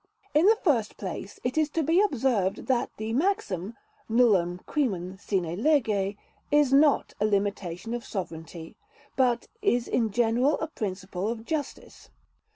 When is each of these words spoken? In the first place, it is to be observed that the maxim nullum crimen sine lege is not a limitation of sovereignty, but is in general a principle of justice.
In 0.33 0.47
the 0.47 0.57
first 0.63 0.97
place, 0.97 1.39
it 1.43 1.59
is 1.59 1.69
to 1.69 1.83
be 1.83 2.01
observed 2.01 2.65
that 2.65 2.89
the 2.97 3.13
maxim 3.13 3.75
nullum 4.09 4.61
crimen 4.65 5.19
sine 5.19 5.55
lege 5.61 6.17
is 6.49 6.73
not 6.73 7.13
a 7.19 7.25
limitation 7.27 7.93
of 7.93 8.03
sovereignty, 8.03 8.75
but 9.15 9.47
is 9.61 9.87
in 9.87 10.09
general 10.09 10.59
a 10.59 10.65
principle 10.69 11.27
of 11.27 11.45
justice. 11.45 12.09